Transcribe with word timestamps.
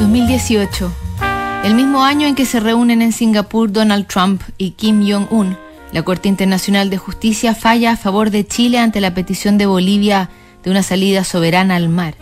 2018. 0.00 0.90
El 1.62 1.74
mismo 1.74 2.02
año 2.02 2.26
en 2.26 2.34
que 2.34 2.46
se 2.46 2.58
reúnen 2.58 3.02
en 3.02 3.12
Singapur 3.12 3.70
Donald 3.70 4.06
Trump 4.06 4.40
y 4.56 4.70
Kim 4.70 5.06
Jong-un, 5.06 5.58
la 5.92 6.02
Corte 6.02 6.26
Internacional 6.26 6.88
de 6.88 6.96
Justicia 6.96 7.54
falla 7.54 7.92
a 7.92 7.96
favor 7.98 8.30
de 8.30 8.46
Chile 8.46 8.78
ante 8.78 9.02
la 9.02 9.12
petición 9.12 9.58
de 9.58 9.66
Bolivia 9.66 10.30
de 10.64 10.70
una 10.70 10.82
salida 10.82 11.22
soberana 11.22 11.76
al 11.76 11.90
mar. 11.90 12.14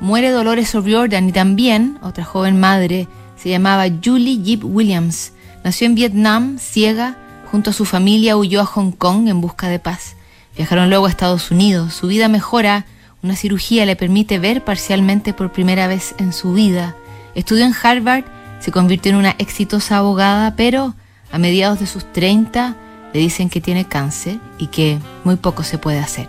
Muere 0.00 0.30
Dolores 0.30 0.72
O'Riordan 0.76 1.28
y 1.28 1.32
también 1.32 1.98
otra 2.00 2.24
joven 2.24 2.60
madre, 2.60 3.08
se 3.36 3.48
llamaba 3.48 3.86
Julie 4.02 4.40
Yip 4.40 4.62
Williams. 4.64 5.32
Nació 5.64 5.88
en 5.88 5.96
Vietnam, 5.96 6.58
ciega, 6.60 7.16
junto 7.50 7.70
a 7.70 7.72
su 7.72 7.84
familia 7.84 8.36
huyó 8.36 8.60
a 8.60 8.66
Hong 8.66 8.92
Kong 8.92 9.26
en 9.26 9.40
busca 9.40 9.66
de 9.66 9.80
paz. 9.80 10.14
Viajaron 10.56 10.90
luego 10.90 11.06
a 11.06 11.10
Estados 11.10 11.50
Unidos. 11.50 11.92
Su 11.92 12.06
vida 12.06 12.28
mejora, 12.28 12.86
una 13.24 13.34
cirugía 13.34 13.84
le 13.84 13.96
permite 13.96 14.38
ver 14.38 14.62
parcialmente 14.62 15.34
por 15.34 15.50
primera 15.50 15.88
vez 15.88 16.14
en 16.18 16.32
su 16.32 16.52
vida. 16.52 16.94
Estudió 17.36 17.64
en 17.64 17.74
Harvard 17.80 18.24
se 18.60 18.72
convirtió 18.72 19.12
en 19.12 19.18
una 19.18 19.36
exitosa 19.38 19.98
abogada, 19.98 20.56
pero 20.56 20.94
a 21.30 21.38
mediados 21.38 21.78
de 21.78 21.86
sus 21.86 22.10
30 22.12 22.74
le 23.12 23.20
dicen 23.20 23.50
que 23.50 23.60
tiene 23.60 23.84
cáncer 23.84 24.38
y 24.58 24.68
que 24.68 24.98
muy 25.22 25.36
poco 25.36 25.62
se 25.62 25.78
puede 25.78 25.98
hacer. 25.98 26.28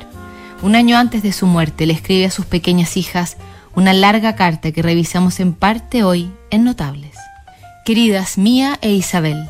Un 0.62 0.76
año 0.76 0.98
antes 0.98 1.24
de 1.24 1.32
su 1.32 1.48
muerte 1.48 1.86
le 1.86 1.94
escribe 1.94 2.26
a 2.26 2.32
sus 2.32 2.46
pequeñas 2.46 2.98
hijas 2.98 3.38
una 3.74 3.94
larga 3.94 4.36
carta 4.36 4.72
que 4.72 4.82
revisamos 4.82 5.40
en 5.40 5.54
parte 5.54 6.04
hoy 6.04 6.32
en 6.50 6.64
Notables. 6.64 7.16
Queridas 7.86 8.38
Mía 8.38 8.78
e 8.82 8.92
Isabel, 8.92 9.50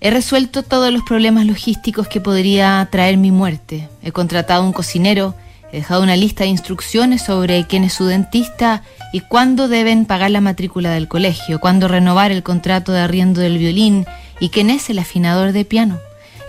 he 0.00 0.10
resuelto 0.10 0.62
todos 0.62 0.92
los 0.92 1.02
problemas 1.02 1.44
logísticos 1.44 2.08
que 2.08 2.20
podría 2.20 2.88
traer 2.90 3.18
mi 3.18 3.30
muerte. 3.30 3.88
He 4.02 4.12
contratado 4.12 4.64
un 4.64 4.72
cocinero, 4.72 5.34
he 5.72 5.78
dejado 5.78 6.02
una 6.02 6.16
lista 6.16 6.44
de 6.44 6.50
instrucciones 6.50 7.22
sobre 7.22 7.64
quién 7.66 7.84
es 7.84 7.92
su 7.92 8.06
dentista 8.06 8.82
y 9.12 9.20
cuándo 9.20 9.68
deben 9.68 10.06
pagar 10.06 10.30
la 10.30 10.40
matrícula 10.40 10.90
del 10.90 11.08
colegio, 11.08 11.60
cuándo 11.60 11.88
renovar 11.88 12.30
el 12.30 12.42
contrato 12.42 12.92
de 12.92 13.00
arriendo 13.00 13.40
del 13.40 13.58
violín 13.58 14.06
y 14.40 14.48
quién 14.48 14.70
es 14.70 14.88
el 14.90 14.98
afinador 14.98 15.52
de 15.52 15.64
piano. 15.64 15.98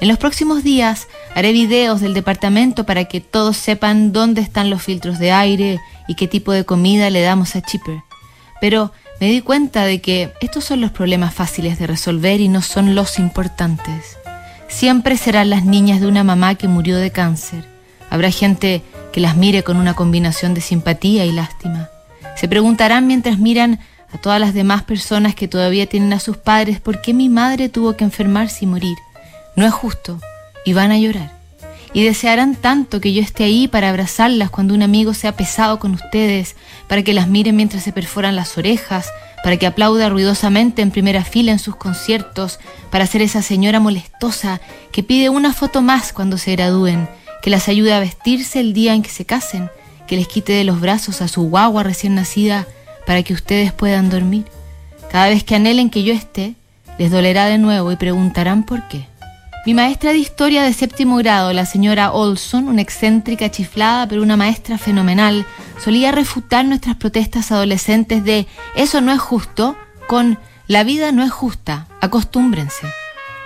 En 0.01 0.07
los 0.07 0.17
próximos 0.17 0.63
días 0.63 1.07
haré 1.35 1.51
videos 1.51 1.99
del 1.99 2.13
departamento 2.13 2.85
para 2.85 3.05
que 3.05 3.19
todos 3.19 3.57
sepan 3.57 4.13
dónde 4.13 4.41
están 4.41 4.69
los 4.69 4.81
filtros 4.81 5.19
de 5.19 5.31
aire 5.31 5.79
y 6.07 6.15
qué 6.15 6.27
tipo 6.27 6.53
de 6.53 6.63
comida 6.63 7.09
le 7.09 7.21
damos 7.21 7.55
a 7.55 7.61
Chipper. 7.61 8.01
Pero 8.61 8.93
me 9.19 9.29
di 9.29 9.41
cuenta 9.41 9.83
de 9.83 9.99
que 9.99 10.31
estos 10.39 10.63
son 10.63 10.79
los 10.79 10.91
problemas 10.91 11.33
fáciles 11.33 11.77
de 11.77 11.87
resolver 11.87 12.39
y 12.39 12.47
no 12.47 12.61
son 12.61 12.95
los 12.95 13.19
importantes. 13.19 14.17
Siempre 14.69 15.17
serán 15.17 15.49
las 15.49 15.65
niñas 15.65 15.99
de 15.99 16.07
una 16.07 16.23
mamá 16.23 16.55
que 16.55 16.69
murió 16.69 16.97
de 16.97 17.11
cáncer. 17.11 17.65
Habrá 18.09 18.31
gente 18.31 18.81
que 19.11 19.19
las 19.19 19.35
mire 19.35 19.63
con 19.63 19.77
una 19.77 19.93
combinación 19.93 20.53
de 20.53 20.61
simpatía 20.61 21.25
y 21.25 21.31
lástima. 21.31 21.89
Se 22.35 22.47
preguntarán 22.47 23.07
mientras 23.07 23.39
miran 23.39 23.79
a 24.13 24.17
todas 24.17 24.39
las 24.39 24.53
demás 24.53 24.83
personas 24.83 25.35
que 25.35 25.47
todavía 25.47 25.85
tienen 25.87 26.13
a 26.13 26.19
sus 26.19 26.37
padres 26.37 26.79
por 26.79 27.01
qué 27.01 27.13
mi 27.13 27.29
madre 27.29 27.69
tuvo 27.69 27.95
que 27.95 28.03
enfermarse 28.03 28.65
y 28.65 28.67
morir. 28.67 28.97
No 29.55 29.65
es 29.65 29.73
justo 29.73 30.19
y 30.65 30.73
van 30.73 30.91
a 30.91 30.97
llorar. 30.97 31.37
Y 31.91 32.03
desearán 32.03 32.55
tanto 32.55 33.01
que 33.01 33.13
yo 33.13 33.21
esté 33.21 33.45
ahí 33.45 33.67
para 33.67 33.89
abrazarlas 33.89 34.51
cuando 34.51 34.75
un 34.75 34.83
amigo 34.83 35.13
sea 35.13 35.35
pesado 35.35 35.79
con 35.79 35.93
ustedes, 35.95 36.55
para 36.87 37.03
que 37.03 37.13
las 37.13 37.27
miren 37.27 37.55
mientras 37.55 37.83
se 37.83 37.91
perforan 37.91 38.35
las 38.35 38.57
orejas, 38.57 39.09
para 39.43 39.57
que 39.57 39.65
aplauda 39.65 40.09
ruidosamente 40.09 40.81
en 40.81 40.91
primera 40.91 41.23
fila 41.23 41.51
en 41.51 41.59
sus 41.59 41.75
conciertos, 41.75 42.59
para 42.91 43.07
ser 43.07 43.23
esa 43.23 43.41
señora 43.41 43.79
molestosa 43.79 44.61
que 44.91 45.01
pide 45.01 45.29
una 45.29 45.53
foto 45.53 45.81
más 45.81 46.13
cuando 46.13 46.37
se 46.37 46.51
gradúen, 46.51 47.09
que 47.41 47.49
las 47.49 47.67
ayude 47.67 47.93
a 47.93 47.99
vestirse 47.99 48.59
el 48.59 48.73
día 48.73 48.93
en 48.93 49.01
que 49.01 49.09
se 49.09 49.25
casen, 49.25 49.69
que 50.07 50.15
les 50.15 50.27
quite 50.27 50.53
de 50.53 50.63
los 50.63 50.81
brazos 50.81 51.21
a 51.21 51.27
su 51.27 51.43
guagua 51.43 51.83
recién 51.83 52.15
nacida 52.15 52.67
para 53.05 53.23
que 53.23 53.33
ustedes 53.33 53.71
puedan 53.71 54.09
dormir. 54.09 54.45
Cada 55.11 55.29
vez 55.29 55.43
que 55.43 55.55
anhelen 55.55 55.89
que 55.89 56.03
yo 56.03 56.13
esté, 56.13 56.55
les 56.97 57.11
dolerá 57.11 57.45
de 57.45 57.57
nuevo 57.57 57.91
y 57.91 57.95
preguntarán 57.95 58.63
por 58.63 58.87
qué. 58.87 59.07
Mi 59.65 59.73
maestra 59.73 60.11
de 60.11 60.17
historia 60.17 60.63
de 60.63 60.73
séptimo 60.73 61.17
grado, 61.17 61.53
la 61.53 61.65
señora 61.65 62.11
Olson, 62.11 62.67
una 62.67 62.81
excéntrica 62.81 63.51
chiflada 63.51 64.07
pero 64.07 64.21
una 64.21 64.37
maestra 64.37 64.77
fenomenal, 64.77 65.45
solía 65.83 66.11
refutar 66.11 66.65
nuestras 66.65 66.95
protestas 66.95 67.51
adolescentes 67.51 68.23
de 68.23 68.47
eso 68.75 69.01
no 69.01 69.11
es 69.11 69.19
justo 69.19 69.75
con 70.07 70.39
la 70.67 70.83
vida 70.83 71.11
no 71.11 71.23
es 71.23 71.31
justa, 71.31 71.87
acostúmbrense. 71.99 72.85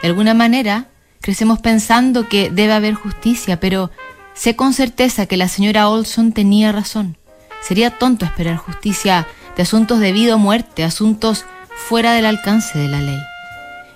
De 0.01 0.09
alguna 0.09 0.33
manera, 0.33 0.87
crecemos 1.23 1.57
pensando 1.57 2.29
que 2.29 2.51
debe 2.51 2.73
haber 2.73 2.93
justicia, 2.93 3.59
pero 3.59 3.89
Sé 4.33 4.55
con 4.55 4.73
certeza 4.73 5.27
que 5.27 5.37
la 5.37 5.47
señora 5.47 5.89
Olson 5.89 6.31
tenía 6.31 6.71
razón. 6.71 7.17
Sería 7.61 7.91
tonto 7.91 8.25
esperar 8.25 8.57
justicia 8.57 9.27
de 9.55 9.63
asuntos 9.63 9.99
de 9.99 10.11
vida 10.11 10.35
o 10.35 10.39
muerte, 10.39 10.83
asuntos 10.83 11.45
fuera 11.87 12.13
del 12.13 12.25
alcance 12.25 12.77
de 12.77 12.87
la 12.87 12.99
ley. 12.99 13.19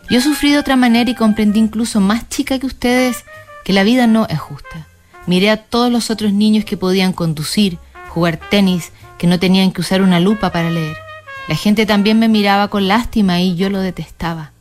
Yo 0.10 0.22
sufrí 0.22 0.52
de 0.52 0.60
otra 0.60 0.76
manera 0.76 1.10
y 1.10 1.16
comprendí 1.16 1.60
incluso 1.60 2.00
más 2.00 2.30
chica 2.30 2.60
que 2.60 2.68
ustedes 2.68 3.26
que 3.66 3.74
la 3.74 3.84
vida 3.84 4.08
no 4.08 4.28
es 4.30 4.40
justa. 4.40 4.88
Miré 5.26 5.50
a 5.50 5.58
todos 5.58 5.92
los 5.92 6.12
otros 6.12 6.32
niños 6.32 6.64
que 6.64 6.78
podían 6.78 7.14
conducir, 7.14 7.80
jugar 8.10 8.38
tenis, 8.38 8.92
que 9.18 9.28
no 9.28 9.40
tenían 9.40 9.72
que 9.72 9.82
usar 9.82 10.02
una 10.02 10.20
lupa 10.20 10.52
para 10.52 10.70
leer. 10.70 10.96
La 11.50 11.56
gente 11.56 11.86
también 11.86 12.20
me 12.20 12.30
miraba 12.30 12.70
con 12.70 12.88
lástima 12.88 13.42
y 13.42 13.56
yo 13.56 13.70
lo 13.70 13.80
detestaba. 13.80 14.52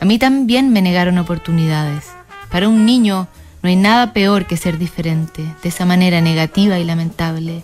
A 0.00 0.06
mí 0.06 0.18
también 0.18 0.72
me 0.72 0.80
negaron 0.80 1.18
oportunidades. 1.18 2.04
Para 2.50 2.68
un 2.68 2.86
niño 2.86 3.28
no 3.62 3.68
hay 3.68 3.76
nada 3.76 4.14
peor 4.14 4.46
que 4.46 4.56
ser 4.56 4.78
diferente, 4.78 5.44
de 5.62 5.68
esa 5.68 5.84
manera 5.84 6.22
negativa 6.22 6.78
y 6.78 6.84
lamentable. 6.84 7.62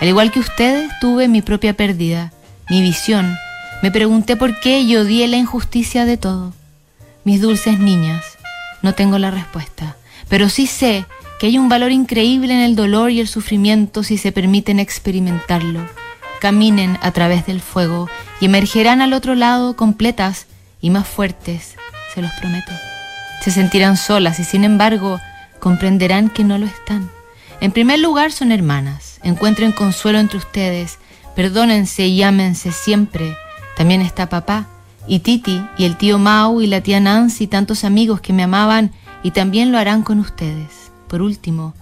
Al 0.00 0.08
igual 0.08 0.30
que 0.30 0.40
ustedes, 0.40 0.90
tuve 1.00 1.28
mi 1.28 1.40
propia 1.40 1.72
pérdida, 1.72 2.32
mi 2.68 2.82
visión. 2.82 3.34
Me 3.82 3.90
pregunté 3.90 4.36
por 4.36 4.60
qué 4.60 4.80
y 4.80 4.96
odié 4.96 5.26
la 5.28 5.38
injusticia 5.38 6.04
de 6.04 6.18
todo. 6.18 6.52
Mis 7.24 7.40
dulces 7.40 7.78
niñas, 7.78 8.22
no 8.82 8.94
tengo 8.94 9.18
la 9.18 9.30
respuesta, 9.30 9.96
pero 10.28 10.50
sí 10.50 10.66
sé 10.66 11.06
que 11.40 11.46
hay 11.46 11.56
un 11.56 11.70
valor 11.70 11.90
increíble 11.90 12.52
en 12.52 12.60
el 12.60 12.76
dolor 12.76 13.10
y 13.10 13.20
el 13.20 13.28
sufrimiento 13.28 14.02
si 14.02 14.18
se 14.18 14.30
permiten 14.30 14.78
experimentarlo. 14.78 15.80
Caminen 16.40 16.98
a 17.00 17.12
través 17.12 17.46
del 17.46 17.62
fuego 17.62 18.08
y 18.40 18.44
emergerán 18.44 19.00
al 19.00 19.14
otro 19.14 19.34
lado 19.34 19.74
completas 19.74 20.47
y 20.80 20.90
más 20.90 21.06
fuertes, 21.06 21.76
se 22.14 22.22
los 22.22 22.30
prometo. 22.32 22.72
Se 23.42 23.50
sentirán 23.50 23.96
solas 23.96 24.40
y 24.40 24.44
sin 24.44 24.64
embargo 24.64 25.20
comprenderán 25.60 26.30
que 26.30 26.44
no 26.44 26.58
lo 26.58 26.66
están. 26.66 27.10
En 27.60 27.72
primer 27.72 27.98
lugar 27.98 28.32
son 28.32 28.52
hermanas, 28.52 29.18
encuentren 29.22 29.72
consuelo 29.72 30.18
entre 30.18 30.38
ustedes, 30.38 30.98
perdónense 31.34 32.06
y 32.06 32.22
ámense 32.22 32.72
siempre. 32.72 33.36
También 33.76 34.00
está 34.00 34.28
papá, 34.28 34.66
y 35.06 35.20
Titi, 35.20 35.62
y 35.76 35.84
el 35.84 35.96
tío 35.96 36.18
Mau, 36.18 36.60
y 36.60 36.66
la 36.66 36.82
tía 36.82 37.00
Nancy, 37.00 37.44
y 37.44 37.46
tantos 37.46 37.84
amigos 37.84 38.20
que 38.20 38.32
me 38.32 38.42
amaban 38.42 38.92
y 39.22 39.30
también 39.30 39.72
lo 39.72 39.78
harán 39.78 40.02
con 40.02 40.20
ustedes. 40.20 40.92
Por 41.08 41.22
último, 41.22 41.74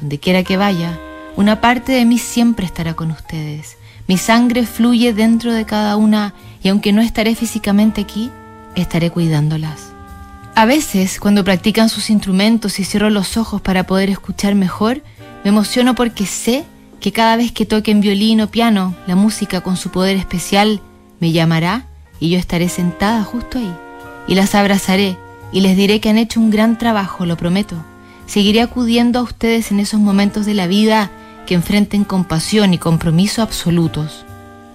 donde 0.00 0.20
quiera 0.20 0.42
que 0.44 0.56
vaya, 0.56 0.98
una 1.36 1.60
parte 1.60 1.92
de 1.92 2.04
mí 2.04 2.18
siempre 2.18 2.66
estará 2.66 2.94
con 2.94 3.10
ustedes. 3.10 3.76
Mi 4.06 4.18
sangre 4.18 4.66
fluye 4.66 5.14
dentro 5.14 5.52
de 5.52 5.64
cada 5.64 5.96
una 5.96 6.34
y 6.62 6.68
aunque 6.68 6.92
no 6.92 7.00
estaré 7.00 7.34
físicamente 7.34 8.02
aquí, 8.02 8.30
estaré 8.74 9.10
cuidándolas. 9.10 9.92
A 10.54 10.66
veces, 10.66 11.18
cuando 11.18 11.42
practican 11.42 11.88
sus 11.88 12.10
instrumentos 12.10 12.78
y 12.78 12.84
cierro 12.84 13.10
los 13.10 13.36
ojos 13.36 13.60
para 13.60 13.84
poder 13.84 14.10
escuchar 14.10 14.54
mejor, 14.54 15.02
me 15.42 15.50
emociono 15.50 15.94
porque 15.94 16.26
sé 16.26 16.64
que 17.00 17.12
cada 17.12 17.36
vez 17.36 17.52
que 17.52 17.66
toquen 17.66 18.00
violín 18.00 18.40
o 18.40 18.46
piano, 18.50 18.94
la 19.06 19.16
música 19.16 19.60
con 19.62 19.76
su 19.76 19.90
poder 19.90 20.16
especial 20.16 20.80
me 21.20 21.32
llamará 21.32 21.86
y 22.20 22.30
yo 22.30 22.38
estaré 22.38 22.68
sentada 22.68 23.24
justo 23.24 23.58
ahí. 23.58 23.74
Y 24.28 24.36
las 24.36 24.54
abrazaré 24.54 25.18
y 25.52 25.60
les 25.60 25.76
diré 25.76 26.00
que 26.00 26.08
han 26.08 26.18
hecho 26.18 26.40
un 26.40 26.50
gran 26.50 26.78
trabajo, 26.78 27.26
lo 27.26 27.36
prometo. 27.36 27.76
Seguiré 28.26 28.62
acudiendo 28.62 29.18
a 29.18 29.22
ustedes 29.22 29.70
en 29.70 29.80
esos 29.80 30.00
momentos 30.00 30.46
de 30.46 30.54
la 30.54 30.66
vida 30.66 31.10
que 31.46 31.54
enfrenten 31.54 32.04
compasión 32.04 32.72
y 32.72 32.78
compromiso 32.78 33.42
absolutos. 33.42 34.23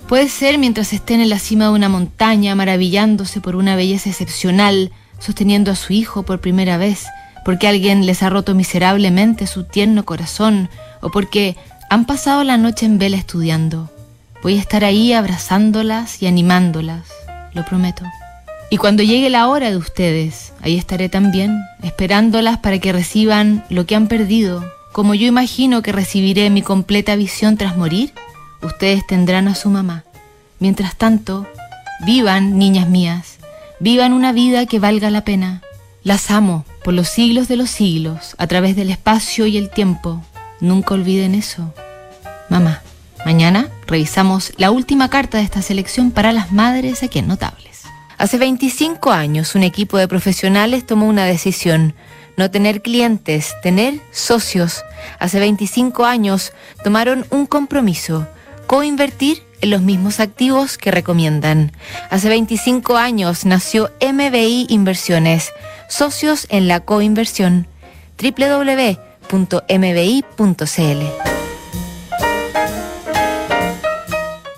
Puede 0.09 0.27
ser 0.27 0.57
mientras 0.57 0.91
estén 0.91 1.21
en 1.21 1.29
la 1.29 1.37
cima 1.37 1.65
de 1.65 1.69
una 1.69 1.87
montaña, 1.87 2.55
maravillándose 2.55 3.41
por 3.41 3.55
una 3.55 3.75
belleza 3.75 4.09
excepcional, 4.09 4.91
sosteniendo 5.19 5.69
a 5.69 5.75
su 5.75 5.93
hijo 5.93 6.23
por 6.23 6.41
primera 6.41 6.77
vez, 6.77 7.05
porque 7.45 7.67
alguien 7.67 8.07
les 8.07 8.23
ha 8.23 8.31
roto 8.31 8.55
miserablemente 8.55 9.45
su 9.45 9.65
tierno 9.65 10.05
corazón 10.05 10.67
o 11.01 11.11
porque 11.11 11.55
han 11.91 12.05
pasado 12.05 12.43
la 12.43 12.57
noche 12.57 12.87
en 12.87 12.97
vela 12.97 13.17
estudiando. 13.17 13.91
Voy 14.41 14.57
a 14.57 14.59
estar 14.59 14.83
ahí 14.83 15.13
abrazándolas 15.13 16.23
y 16.23 16.25
animándolas, 16.25 17.05
lo 17.53 17.63
prometo. 17.63 18.03
Y 18.71 18.77
cuando 18.77 19.03
llegue 19.03 19.29
la 19.29 19.47
hora 19.47 19.69
de 19.69 19.77
ustedes, 19.77 20.53
ahí 20.63 20.75
estaré 20.75 21.09
también, 21.09 21.61
esperándolas 21.83 22.57
para 22.57 22.79
que 22.79 22.91
reciban 22.91 23.63
lo 23.69 23.85
que 23.85 23.95
han 23.95 24.07
perdido, 24.07 24.65
como 24.91 25.13
yo 25.13 25.27
imagino 25.27 25.83
que 25.83 25.91
recibiré 25.91 26.49
mi 26.49 26.63
completa 26.63 27.15
visión 27.15 27.57
tras 27.57 27.77
morir, 27.77 28.11
ustedes 28.61 29.05
tendrán 29.07 29.47
a 29.47 29.55
su 29.55 29.69
mamá. 29.69 30.03
Mientras 30.59 30.95
tanto, 30.95 31.47
vivan, 32.05 32.57
niñas 32.57 32.87
mías, 32.87 33.39
Vivan 33.81 34.11
una 34.11 34.33
vida 34.33 34.65
que 34.65 34.77
valga 34.77 35.09
la 35.09 35.23
pena. 35.23 35.61
Las 36.03 36.31
amo 36.31 36.65
por 36.83 36.93
los 36.93 37.07
siglos 37.07 37.47
de 37.47 37.55
los 37.55 37.69
siglos, 37.69 38.35
a 38.37 38.45
través 38.45 38.75
del 38.75 38.89
espacio 38.89 39.45
y 39.45 39.57
el 39.57 39.69
tiempo. 39.69 40.21
Nunca 40.59 40.95
olviden 40.95 41.33
eso. 41.33 41.73
Mamá. 42.49 42.81
Mañana 43.25 43.69
revisamos 43.87 44.51
la 44.57 44.71
última 44.71 45.09
carta 45.09 45.37
de 45.37 45.45
esta 45.45 45.61
selección 45.61 46.11
para 46.11 46.33
las 46.33 46.51
madres 46.51 47.03
aquí 47.03 47.19
en 47.19 47.27
Notables. 47.27 47.83
Hace 48.17 48.37
25 48.37 49.11
años 49.11 49.55
un 49.55 49.63
equipo 49.63 49.97
de 49.97 50.09
profesionales 50.09 50.85
tomó 50.85 51.07
una 51.07 51.25
decisión, 51.25 51.93
no 52.35 52.51
tener 52.51 52.81
clientes, 52.81 53.55
tener 53.61 54.01
socios. 54.11 54.83
Hace 55.19 55.39
25 55.39 56.05
años 56.05 56.51
tomaron 56.83 57.25
un 57.29 57.45
compromiso, 57.45 58.27
coinvertir 58.69 59.41
en 59.61 59.71
los 59.71 59.81
mismos 59.81 60.19
activos 60.19 60.77
que 60.77 60.91
recomiendan. 60.91 61.71
Hace 62.11 62.29
25 62.29 62.97
años 62.97 63.43
nació 63.43 63.89
MBI 63.99 64.67
Inversiones, 64.69 65.49
socios 65.87 66.45
en 66.51 66.67
la 66.67 66.81
coinversión 66.81 67.65
www.mbi.cl. 68.21 68.99